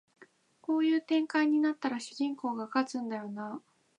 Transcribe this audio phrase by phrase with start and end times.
[0.61, 3.71] こういう展開になったら主人公が勝つんだよなあ